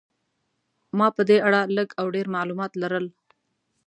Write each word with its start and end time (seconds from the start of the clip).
ما 0.97 1.07
په 1.17 1.21
دې 1.29 1.37
اړه 1.47 1.61
لږ 1.77 1.89
او 1.99 2.05
ډېر 2.15 2.27
معلومات 2.35 2.71
لرل. 2.81 3.05